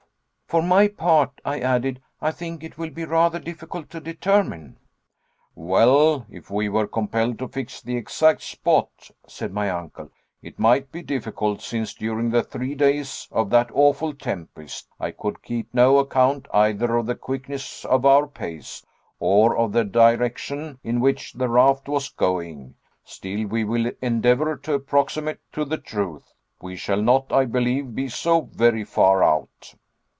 "For 0.53 0.61
my 0.61 0.89
part," 0.89 1.39
I 1.45 1.61
added, 1.61 2.01
"I 2.19 2.31
think 2.31 2.61
it 2.61 2.77
will 2.77 2.89
be 2.89 3.05
rather 3.05 3.39
difficult 3.39 3.89
to 3.91 4.01
determine." 4.01 4.75
"Well, 5.55 6.25
if 6.29 6.51
we 6.51 6.67
were 6.67 6.87
compelled 6.87 7.39
to 7.39 7.47
fix 7.47 7.81
the 7.81 7.95
exact 7.95 8.41
spot," 8.41 8.89
said 9.25 9.53
my 9.53 9.69
uncle, 9.69 10.11
"it 10.41 10.59
might 10.59 10.91
be 10.91 11.03
difficult, 11.03 11.61
since 11.61 11.93
during 11.93 12.29
the 12.31 12.43
three 12.43 12.75
days 12.75 13.29
of 13.31 13.49
that 13.51 13.69
awful 13.73 14.13
tempest 14.13 14.89
I 14.99 15.11
could 15.11 15.41
keep 15.41 15.73
no 15.73 15.97
account 15.99 16.49
either 16.53 16.97
of 16.97 17.05
the 17.05 17.15
quickness 17.15 17.85
of 17.85 18.05
our 18.05 18.27
pace, 18.27 18.85
or 19.21 19.55
of 19.57 19.71
the 19.71 19.85
direction 19.85 20.79
in 20.83 20.99
which 20.99 21.31
the 21.31 21.47
raft 21.47 21.87
was 21.87 22.09
going. 22.09 22.75
Still, 23.05 23.47
we 23.47 23.63
will 23.63 23.89
endeavor 24.01 24.57
to 24.57 24.73
approximate 24.73 25.39
to 25.53 25.63
the 25.63 25.77
truth. 25.77 26.33
We 26.61 26.75
shall 26.75 27.01
not, 27.01 27.31
I 27.31 27.45
believe, 27.45 27.95
be 27.95 28.09
so 28.09 28.41
very 28.41 28.83
far 28.83 29.23
out." 29.23 29.75